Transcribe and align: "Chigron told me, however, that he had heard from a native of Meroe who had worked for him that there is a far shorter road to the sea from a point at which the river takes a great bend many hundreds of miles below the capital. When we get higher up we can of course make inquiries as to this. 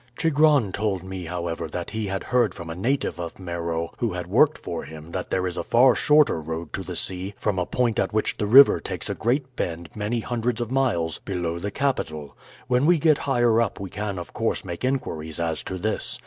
"Chigron 0.17 0.71
told 0.71 1.03
me, 1.03 1.25
however, 1.25 1.67
that 1.67 1.91
he 1.91 2.07
had 2.07 2.23
heard 2.23 2.55
from 2.55 2.71
a 2.71 2.75
native 2.75 3.19
of 3.19 3.37
Meroe 3.39 3.91
who 3.99 4.13
had 4.13 4.25
worked 4.25 4.57
for 4.57 4.83
him 4.83 5.11
that 5.11 5.29
there 5.29 5.45
is 5.45 5.57
a 5.57 5.63
far 5.63 5.93
shorter 5.93 6.41
road 6.41 6.73
to 6.73 6.81
the 6.81 6.95
sea 6.95 7.35
from 7.37 7.59
a 7.59 7.67
point 7.67 7.99
at 7.99 8.11
which 8.11 8.37
the 8.37 8.47
river 8.47 8.79
takes 8.79 9.11
a 9.11 9.13
great 9.13 9.55
bend 9.55 9.89
many 9.93 10.21
hundreds 10.21 10.59
of 10.59 10.71
miles 10.71 11.19
below 11.19 11.59
the 11.59 11.69
capital. 11.69 12.35
When 12.65 12.87
we 12.87 12.97
get 12.97 13.19
higher 13.29 13.61
up 13.61 13.79
we 13.79 13.91
can 13.91 14.17
of 14.17 14.33
course 14.33 14.65
make 14.65 14.83
inquiries 14.83 15.39
as 15.39 15.61
to 15.65 15.77
this. 15.77 16.17